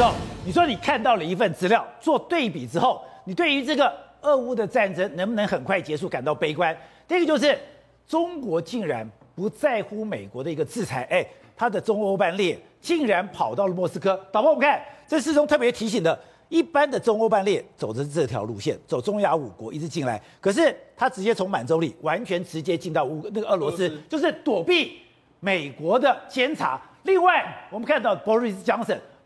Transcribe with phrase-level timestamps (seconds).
[0.00, 0.14] 之后，
[0.46, 6.74] 你说你看到了一份资料，做对比之后，你对于这个俄乌的战争能不能很快结束感到悲观？
[7.06, 7.58] 第一个就是
[8.08, 11.22] 中国竟然不在乎美国的一个制裁，哎，
[11.54, 14.18] 他的中欧班列竟然跑到了莫斯科。
[14.32, 24.98] 导播，我们看这是中特别提醒的，一般的中欧班列走的是这条路线，走中亚五国一直进来，可是他直接从满洲里完全直接进到乌那个俄罗斯，就是躲避
[25.40, 26.80] 美国的监察。
[27.02, 28.64] 另外，我们看到 Boris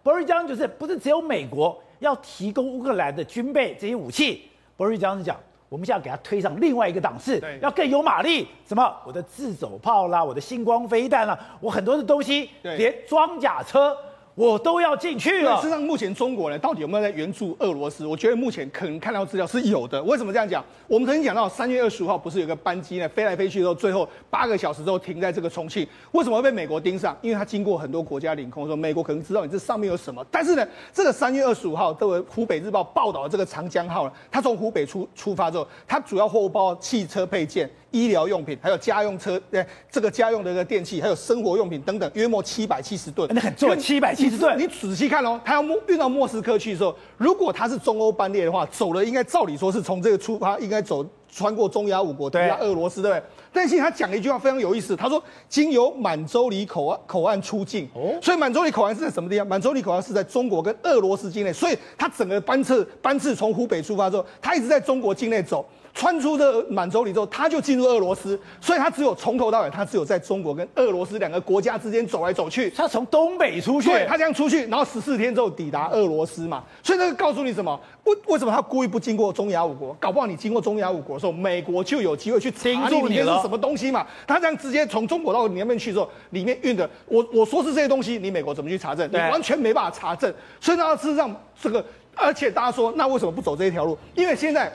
[0.05, 5.37] Johnson，Boris Johnson 就是不是只有美国要提供乌克兰的军备这些武器，Boris Johnson 讲，
[5.69, 13.97] 我们现在要给他推上另外一个档次，对要更有马力，什么我的自走炮啦，我的星光飞弹啦，我很多的东西，对连装甲车。
[14.35, 15.57] 我都要进去了。
[15.59, 18.05] 事实上，目前中国呢，到底有没有在援助俄罗斯？
[18.05, 20.03] 我觉得目前可能看到资料是有的。
[20.03, 20.65] 为什么这样讲？
[20.89, 27.17] 我们曾经讲到，三月二十五号不是有个班机呢，飞来飞去之后，最后八个小时之后停在这个重庆，为什么会被美国盯上？
[27.23, 30.25] 因为它经过很多国家领空，说美国可能知道你这上面有什么。
[30.33, 37.71] 但是呢，这个三月二十五号，这个湖北日报报道的这个长江号呢，它从湖北出出发之后，它主要货物包括汽车配件。
[37.95, 44.59] 医疗用品，还有家用车，呃，这个家用的一个电器，还有生活用品等等，约莫七百七十吨，那很重，七百七十吨。
[44.59, 53.23] 你仔细看哦，他要莫运到莫斯科去的时候，如果他是中欧班列的话，走了应该照理说是从这个出发，应该走穿过中亚五国，抵达俄罗斯，对不对？
[53.53, 59.47] 但是他讲了一句话非常有意思，他说经由满洲里口岸口岸出境，哦，所以满洲里口岸是在什么地方？
[59.47, 65.65] 满洲里口岸是在中国跟俄罗斯境内，所以他整个班次班次从湖北出发之后，他一直在中国境内走。
[65.95, 72.69] 穿出这满洲里之后，他就进入俄罗斯，所以他只有从头到尾，他只有在中国跟俄罗斯两个国家之间走来走去。
[72.71, 76.65] 他从东北出去，对，他这样出去，然后十四天之后抵达俄罗斯嘛。
[76.83, 77.81] 所以这个告诉你什么？
[78.03, 79.97] 为为什么他故意不经过中亚五国？
[80.01, 84.05] 搞不好你经过中亚五国的时候，美国就有机会去查你里面是什么东西嘛。
[84.27, 89.09] 他这样直接从中国到你那边去之后，里面运的，我我说是这些东西，你美国怎么去查证？
[89.13, 90.35] 你完全没办法查证。
[90.61, 91.85] 所以呢，事实上这个，
[92.17, 93.97] 而且大家说，那为什么不走这一条路？
[94.17, 94.73] 因为现在。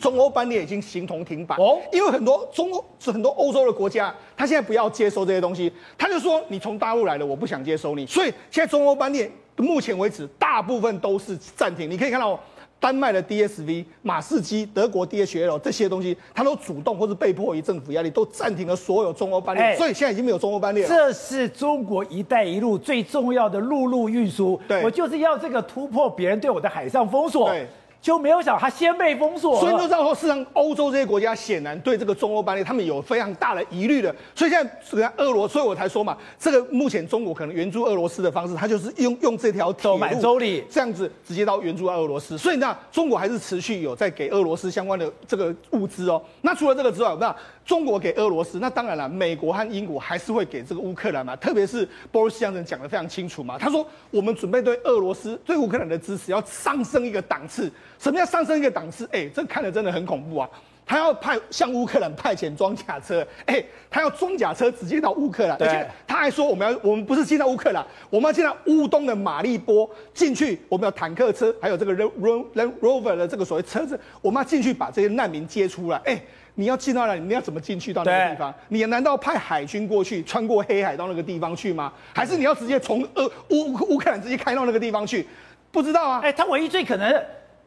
[0.00, 11.90] 中欧班列已经形同停摆哦，因为很多中欧是很多欧洲的国家，他现在不要接收这些东西，他就说你从大陆来的，我不想接收你，所以现在中欧班列目前为止大部分都是暂停。
[11.90, 12.38] 你可以看到
[12.78, 20.88] 丹麦的 DSV、马士基、德国 DHL 这些东西，它都主动或是被迫于政府压力，都暂停了所有中欧班列，欸、所以现在已经没有中欧班列了。
[20.90, 24.84] 这是中国“一带一路”最重要的陆路运输，对。
[24.84, 27.48] 我就是要这个突破别人对我的海上封锁。
[27.48, 27.66] 对
[28.06, 34.14] 就没有想他先被封锁，所以就知道说，事实上欧洲这些国家显然对这个中欧班列他们有非常大的疑虑的。
[34.32, 42.38] 所以现在俄罗，所以我才说嘛，这个目前中国可能援助俄罗斯的方式，他就是用用这条铁路满洲里这样子直接到援助俄罗斯。
[42.38, 46.22] 所以呢，中国还是持续有在给俄罗斯相关的这个物资哦。
[46.42, 47.34] 那除了这个之外，那
[47.64, 51.34] 中国给俄罗斯，那当然了，美国和英国还是会给这个乌克兰嘛。
[51.34, 57.68] 特别是 Boris Johnson 讲的非常清楚嘛，他说我们准备对俄罗斯对乌克兰的支持要上升一个档次。
[57.98, 59.04] 什么叫上升一个档次？
[59.06, 60.48] 哎、欸，这看着真的很恐怖啊！
[60.88, 75.96] 他要派向乌克兰派遣装甲车，哎、欸，他要装甲车直接到乌克兰，对而且他还说我们要我们不是进到乌克兰，我们要进到乌东的马利波进去，我们要坦克车，还有这个 Land Rover 的这个所谓车子，我们要进去把这些难民接出来。
[76.04, 76.22] 哎、欸，
[76.54, 78.54] 你要进到那里，你要怎么进去到那个地方？
[78.68, 81.92] 你难道派海军过去穿过黑海到那个地方去吗？
[82.14, 85.26] 还是你要直接从呃乌乌克兰直接开到那个地方去？
[85.72, 86.20] 不知道啊！
[86.22, 87.12] 哎、欸，他唯一最可能。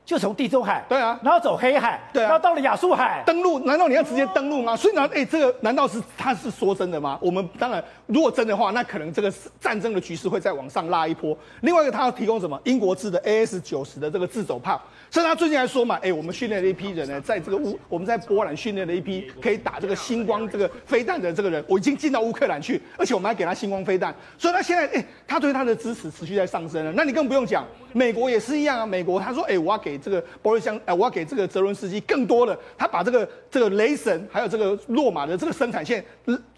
[0.10, 4.76] 就从地中海，对啊，然后走黑海，对啊，然后到了亚速海登陆，难道你要直接登陆吗？
[4.76, 7.16] 所以呢，哎，这个难道是他是说真的吗？
[7.22, 9.32] 我们当然，如果真的话，那可能这个
[9.62, 11.38] 战争的局势会再往上拉一波。
[11.62, 12.60] 另外一个，他要提供什么？
[12.64, 14.82] 英国制的 AS 九十的这个自走炮。
[15.12, 24.12] 所以他最近还说嘛，哎，我们训练了一批人呢，在这个乌，我们在波兰训练了一批可以打这个星光这个飞弹的这个人，我已经进到乌克兰去，而且我们还给他星光飞弹。
[24.40, 26.92] 所以他现在，哎，他对他的支持持续在上升了。
[26.94, 28.88] 那你更不用讲，美国也是一样啊。
[28.88, 30.80] 美国他说，哎，我要给这个波瑞香。
[30.86, 36.04] 哎，我要给这个泽伦斯基更多的，他把这个这个雷神还有这个洛马的这个生产线，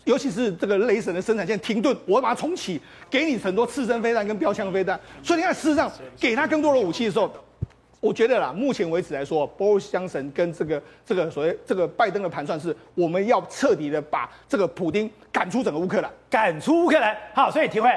[0.05, 2.79] 尤其是这个雷神的生产线停顿，我要把它重启，
[3.09, 4.99] 给你很多刺针飞弹跟标枪飞弹。
[5.23, 7.31] 所以你看，事实上给他更多的武器的时候，
[7.99, 17.15] 我觉得啦，目前为止来说，波瑞香神跟这个这个所谓这个拜登的盘算是，我们要彻底的把这个普丁赶出整个乌克兰，赶出乌克兰。
[17.35, 17.89] 好，所以体会，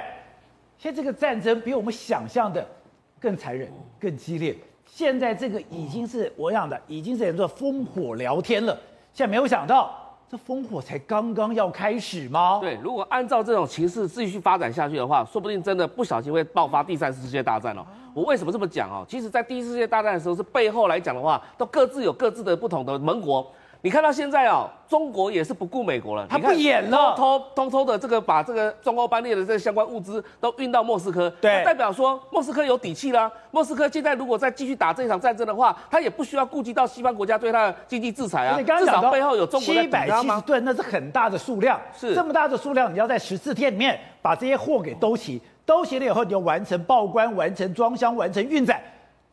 [0.76, 2.67] 现在这个战争比我们想象的
[3.19, 4.55] 更残忍、更激烈。
[4.86, 8.78] 现在这个已经是我想的，已经是叫做烽火聊天了。
[9.12, 9.92] 现在没有想到，
[10.28, 12.58] 这烽火才刚刚要开始吗？
[12.60, 17.84] 对，如果按照这种情势继续发展下去的话，说不定真的不小心会爆发第三次世界大战哦。
[18.12, 19.04] 我为什么这么讲哦？
[19.08, 23.50] 其实，在第一次世界大战的时候，是背后来讲的话，都各自有各自的不同的盟国。
[23.84, 33.31] 你看到现在哦，中国也是不顾美国了，他不演了，偷偷偷偷的这个把这个中欧班列的这个相关物资都运到莫斯科，对，代表说莫斯科有底气啦。
[33.50, 38.56] 莫斯科现在如果再继续打这场战争的话，他也不需要顾及到西方国家对他的经济制裁啊。
[38.66, 48.82] 刚刚至少背后有中国七百七十吨，那是很大的数量，是这么大的数量，你要在十四天里面把这些货给兜齐，兜齐了以后，你就完成报关、完成装箱、完成运载，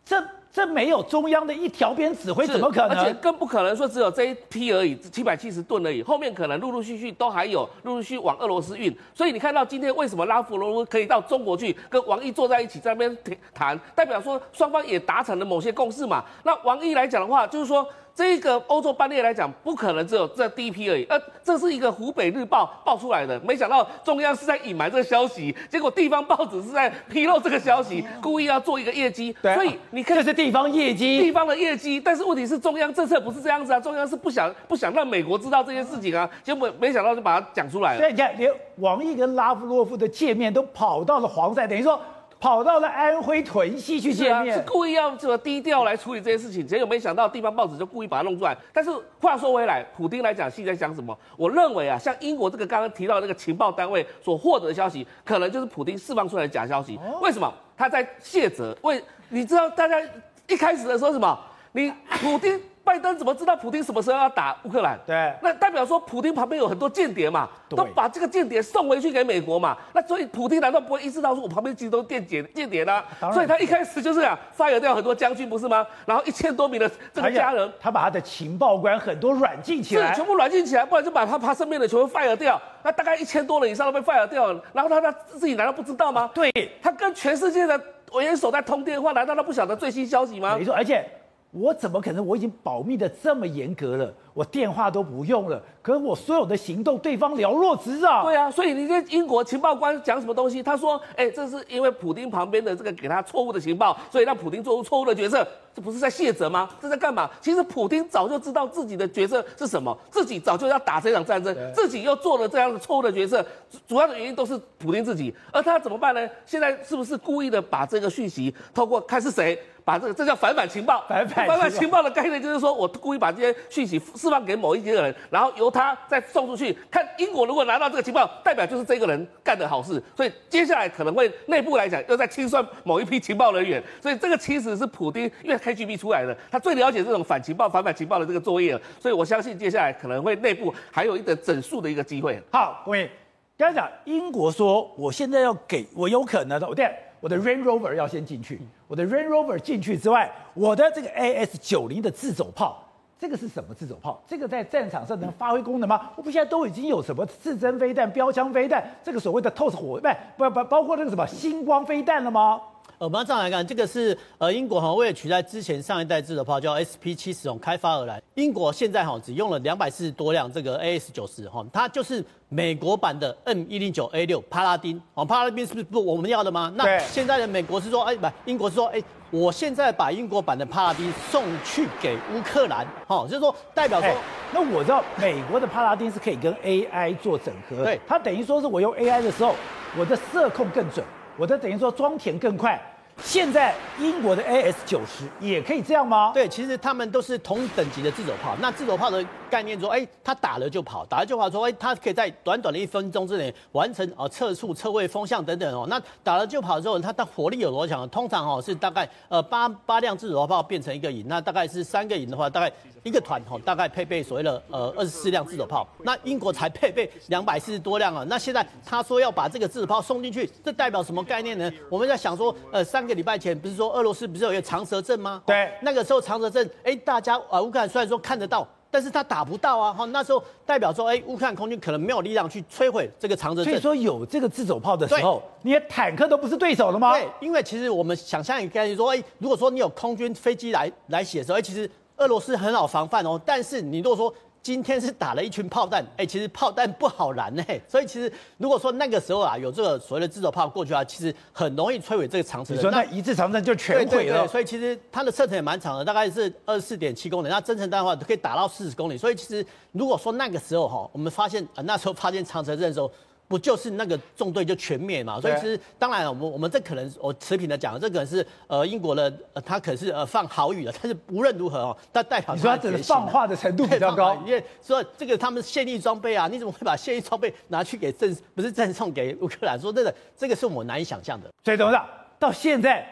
[0.03, 0.21] 这。
[0.53, 2.97] 这没有中央的一条边指挥，怎么可能？
[2.97, 8.93] 而且更不可能说只有这一批而已，七百七十吨而已，后面可能陆陆续续都还有，陆陆续续往俄罗斯运。
[9.15, 13.17] 所以你看到今天为什么拉夫罗夫可以到中国去跟王毅坐在一起在那边
[13.53, 16.23] 谈，代表说双方也达成了某些共识嘛。
[16.43, 17.87] 那王毅来讲的话，就是说。
[18.13, 21.03] 这个欧洲班列来讲，不可能只有这第一批而已。
[21.05, 29.35] 呃，这是一个湖北日报报出来的，没想到中央是在隐瞒这个消息，结果地方报纸是在披露这个消息，故意要做一个业绩。
[29.41, 31.99] 对，所以你看，这是地方业绩，地方的业绩。
[31.99, 37.99] 但是问题是，中央政策不是这样子啊，中央是不想不想让美国知道这件事情啊，结果没想到就把它讲出来了。
[37.99, 41.99] 所以你看，连王毅跟拉夫洛夫的见面都跑到了黄赛，等于说。
[42.41, 48.57] 跑到了安徽屯溪去见面，是，啊、是故意要这么低调来处理这些事情，结果没想到地方报纸就故意把它弄出来。
[48.73, 48.89] 但是
[49.19, 51.15] 话说回来，普丁来讲，现在想什么？
[51.37, 56.99] 我认为啊，像英国这个刚刚提到的那个情报单位所获得的消息，可能就是普丁释放出来的假消息。
[57.21, 57.53] 为什么？
[57.77, 58.75] 他在卸责。
[58.81, 58.99] 为
[59.29, 60.01] 你知道，大家
[60.47, 61.39] 一开始的时候什么？
[61.73, 62.59] 你普丁。
[62.83, 64.99] 拜登怎么知道普京什么时候要打乌克兰？
[65.05, 69.77] 对，那代表说普京旁边有很多间谍嘛，都把这个间谍送回去给美国嘛。
[69.93, 73.03] 那所以普京难道不会意识到说，我旁边其实都是间谍间谍呢？
[73.33, 75.85] 所以他一开始就是啊，fire 掉很多将军不是吗？
[76.05, 82.59] 然后一千多名的这个家人，他把他的情报官很多软禁起来，全部软禁起来，不然就把他他身边的全部 fire 掉。
[82.83, 86.31] 那大概一千多人以上都被 fire 掉了，然后他他自己难道不知道吗？
[86.33, 86.51] 对，
[86.81, 87.79] 他跟全世界的
[88.19, 90.55] 元首在通电话，难道他不晓得最新消息吗？
[90.57, 91.07] 没错，而且。
[91.51, 92.25] 我怎么可能？
[92.25, 95.61] 我已经保密的这么严格了，我电话都不用了。
[95.81, 98.23] 可是我所有的行动，对方了若指掌。
[98.23, 100.63] 对啊，所以你这英国情报官讲什么东西？
[100.63, 105.45] 他说：“哎，这是因为普丁旁边的这个给他错误的情报，所以让普丁做出错误的决策。
[105.73, 106.69] 这不是在卸责吗？
[106.81, 107.29] 这在干嘛？
[107.41, 113.45] 其实普丁早就知道自己的决策是什么，自己早就要打这场战争，自己又做了这样的错误的决策。
[113.87, 115.33] 主要的原因都是普丁自己。
[115.51, 116.29] 而他怎么办呢？
[116.45, 126.77] 现在是不是故意的把这个讯息透过看是谁？”把这个这叫反反情报，反反反反情报的概念就是说我故意把这些讯息释放给某一些人，然后由他再送出去。
[126.89, 133.81] 看英国如果拿到这个情报，代表就是这个人干的好事，所以接下来可能会内部来讲又在清算某一批情报人员。
[134.01, 138.81] 所以这个其实是普丁因为 KGB 出来的，他最了解这种反情报、反反情报的这个作业了。
[138.99, 142.41] 所以我相信接下来可能会内部还有一个整数的一个机会。
[142.51, 143.09] 好，各位，
[143.57, 146.89] 刚才讲英国说我现在要给我有可能的，我对。
[147.21, 152.83] 我的 Range Rover 要先进去，我的 Range Rover 进去之外，我的这个 AS 九零的自走炮，
[153.19, 154.19] 这个是什么自走炮？
[154.27, 156.09] 这个在战场上能发挥功能吗？
[156.15, 162.59] 我们现在都已经有什么刺针飞弹、标枪飞弹，这个所谓的透视火，不不不，包括那个什么星光飞弹了吗？
[163.01, 168.21] 我们这样来看，这个是呃英国哈为了取代之前上一代制的炮叫 SP 七十开发而来。
[168.35, 176.71] 英国现在哈只用了两百四十多辆这个 AS 九十哈，它就是美国版的 M 一零九 A 六帕拉丁哦，帕拉丁是不是不我们要的吗？
[176.75, 179.01] 那现在的美国是说，哎不，英国是说，哎，
[179.31, 184.15] 我现在把英国版的帕拉丁送去给乌克兰，哈，就是说代表说，
[184.53, 189.55] 那我知道美国的帕拉丁是可以跟 AI 做整合，对，它等于说是我用 AI 的时候，
[189.97, 191.03] 我的射控更准，
[191.35, 192.79] 我的等于说装填更快。
[193.23, 196.31] 现在英国的 AS 九十也可以这样吗？
[196.33, 198.55] 对，其实他们都是同等级的自走炮。
[198.59, 205.85] 那自走炮的概念说，哎，它打了就跑，打了就跑，说，哎，它可以在短短的一分钟之内完成啊测速、车位、风向等等哦。
[205.87, 208.07] 那打了就跑之后，它的火力有多强？
[208.09, 212.71] 通常哦是大概呃八八辆自走炮变成一个营，那大概是三个营的话，大概
[213.03, 215.87] 一个团哦大概配备所谓的呃二十四辆自走炮。
[215.99, 218.25] 那英国才配备两百四十多辆啊。
[218.27, 221.71] 那现在他说要把这个自走炮送进去，这代表什么概念呢？
[221.89, 223.11] 我们在想说，呃三个。
[223.11, 225.43] 一个礼拜前不是说俄罗斯不是有一个长蛇阵吗？
[225.45, 229.91] 对，那个时候长蛇阵，哎，大家啊乌克兰虽然说看得到，但是他打不到啊。
[229.91, 233.73] 哈，那时候代表说，哎，乌克兰空军可能没有力量去摧毁这个长蛇阵。
[233.73, 237.11] 所以说有这个自走炮的时候，你的坦克都不是对手了吗？
[237.11, 243.37] 对，因为其实我们想象一个概念说，哎，如果说你有空军飞机来来写的时候，哎，其实俄罗斯很好防范哦。
[243.45, 252.77] 但是你如果说今天是打了一群炮弹，哎，其实炮弹不好燃呢，所以其实如果说那个时候啊有这个所谓的自走炮过去啊，其实很容易摧毁这个长城。
[252.77, 254.47] 你说那一次长城就全毁了。
[254.47, 259.17] 所以其实它的射程也蛮长的，大概是二十四点七公里，那增程弹的话可以打到四十公里。
[259.17, 263.11] 所以其实如果说那个时候哈，我们发现啊那时候发现长城阵的时候。
[263.51, 265.41] 不就是那个纵队就全灭嘛？
[265.41, 279.77] 所以其实当然，我们我们这可能我持平的讲，这可能是呃英国的、呃、他可是呃放好语的，但是无论如何哦，他代表你说他只是放话的程度比较高，因为说这个他们现役装备啊，你怎么会把现役装备拿去给赠不是赠送给乌克兰？
[279.77, 281.49] 说真的，这个是我难以想象的。
[281.65, 282.07] 所以董事长
[282.39, 283.05] 到现在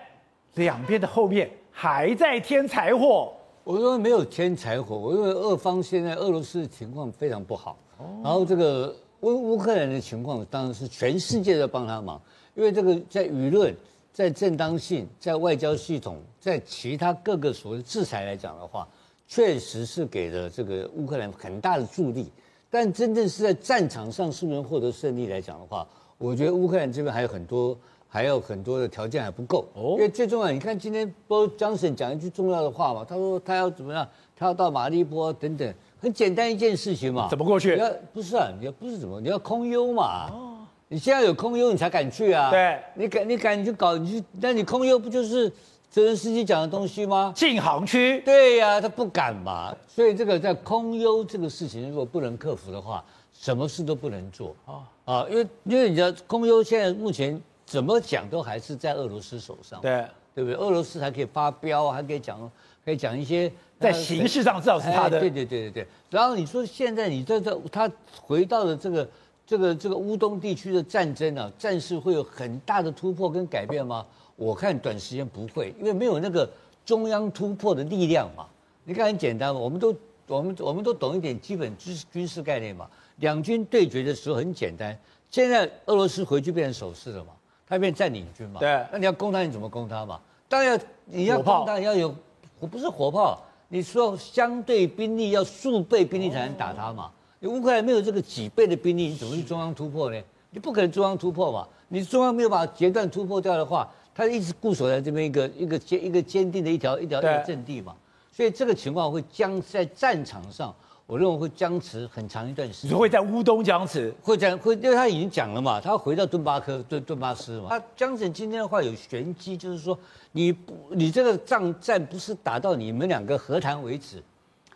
[0.55, 3.33] 两边的后面还在添柴火。
[3.65, 7.77] 我认为没有添柴火，我认为俄方现在俄罗斯的情况非常不好，
[8.23, 12.21] 然后这个乌乌克兰的情况当然是全世界在帮他忙，
[12.55, 13.75] 因为这个在舆论、
[14.13, 18.87] 在正当性、在外交系统、在其他各个所谓制裁来讲的话，
[19.27, 22.31] 确实是给了这个乌克兰很大的助力，
[22.69, 27.77] 但真正是在战场上是不是能获得胜利来讲的话，我觉得乌克兰这边还有很多。
[28.11, 37.75] 还有很多的条件还不够，哦，因为最重要，你看今天波江森讲一句重要的话嘛，他说他要怎么样，他要到马利波等等，很简单一件事情嘛，怎么过去？
[37.75, 45.51] 你要不是啊，你要不是怎么，你要空优嘛，哦，你现在有空优，你才敢去啊，对，你敢你敢去搞，你去，那你空优不就是
[45.89, 47.31] 泽连斯基讲的东西吗？
[47.35, 53.03] 禁航区，对呀，啊，他不敢嘛，所以这个在空优这个事情如果不能克服的话，
[53.33, 54.55] 什么事都不能做。
[54.65, 57.41] 啊啊，因为因为你知道空优现在目前。
[57.69, 60.55] 怎么讲都还是在俄罗斯手上，对对不对？
[60.55, 62.51] 俄罗斯还可以发飙，还可以讲，
[62.85, 65.19] 可以讲一些在形式上至少是他的。
[65.19, 65.87] 对对对对对。
[66.09, 69.09] 然后你说现在你在这，他回到了这个
[69.45, 74.05] 这个这个乌东地区的战争啊，战事会有很大的突破跟改变吗？
[74.35, 76.49] 我看短时间不会，因为没有那个
[76.85, 78.47] 中央突破的力量嘛。
[78.85, 79.93] 你看很简单嘛，我们都
[80.27, 82.89] 我们我们都懂一点基本军军事概念嘛。
[83.17, 84.97] 两军对决的时候很简单，
[85.29, 87.33] 现在俄罗斯回去变成守势了嘛。
[87.69, 88.59] 他变占领军嘛？
[88.59, 90.19] 对，那你要攻他，你怎么攻他嘛？
[90.47, 92.13] 当然要，你要攻他，你要有，
[92.59, 97.11] 我不是火炮，你说相对兵力要数倍兵力才能打他嘛？
[97.39, 100.19] 你乌克兰没有这个几倍的兵力，你怎么去中央突破呢？
[100.49, 101.67] 你不可能中央突破嘛？
[101.87, 107.95] 你中央没有把截断突破掉的话，他一直固守在这边一个一个坚一个坚定的一条一条一个阵地嘛。
[108.31, 110.73] 所以这个情况会将在战场上。
[111.09, 112.87] 我认为会僵持很长一段时间。
[112.87, 114.13] 你说会在乌东僵持？
[114.21, 117.65] 会在会，因为他已经讲了嘛，他要回到顿巴克、顿顿巴斯嘛。
[117.67, 119.97] 他江省今天的话有玄机，就是说
[120.33, 124.21] 你不，你这个仗战不是打到你们两个和谈为止，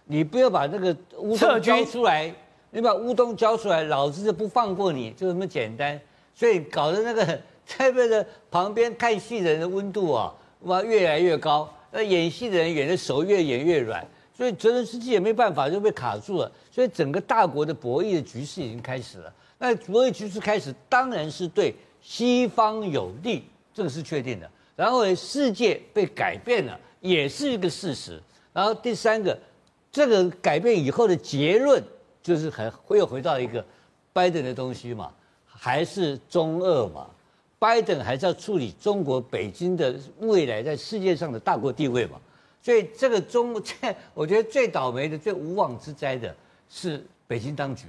[0.05, 2.33] 你不要把那个乌东交出来，
[2.71, 6.01] 你把乌东交出来，老子就不放过你，就这么简单。
[6.33, 7.23] 所以搞得那个
[7.63, 14.03] 在那个旁边看戏的人的温度啊，哇越来越高，那演戏的人演的手越演越软。
[14.35, 16.51] 所以泽连斯基也没办法，就被卡住了。
[16.71, 19.33] 所以整个大国的博弈的局势已经开始了。
[19.59, 24.49] 那博弈局势开始，当然是对西方有利，这个是确定的。
[24.75, 28.19] 然后呢，世界被改变了，也是一个事实。
[28.51, 29.37] 然后第三个，
[29.91, 31.81] 这个改变以后的结论，
[32.21, 33.63] 就是还会又回到一个
[34.11, 35.11] 拜登的东西嘛，
[35.45, 37.07] 还是中俄嘛？
[37.59, 42.19] 拜登还是要处理中国北京的未来在世界上的大国地位嘛？
[42.63, 43.53] 所以这个中，
[44.15, 46.33] 我觉得最倒霉的、最无妄之灾的
[46.69, 47.87] 是北京当局，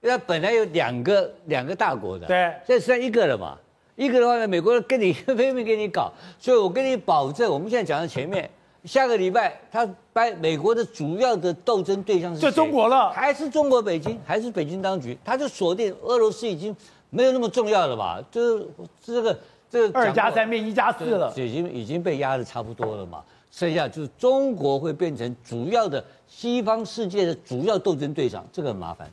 [0.00, 3.56] 因为它本来有两个两个大国的，对，现在剩一个了嘛。
[3.94, 8.50] 一个的话呢，美国跟你拼命给你搞，所以我跟你保证，我们现在讲到前面，
[8.84, 16.76] 下个礼拜他把美国的主要的斗争对象是就中国了，还是中国北京，还是北京当局，他就锁定俄罗斯已经
[17.08, 18.22] 没有那么重要了吧？
[18.30, 18.66] 就是
[19.02, 19.38] 这个
[19.70, 23.24] 这个二加三变一加四了，已经已经被压的差不多了嘛。
[23.56, 29.10] 剩下就是中国会变成主要的西方世界的主要斗争对象，这个很麻烦。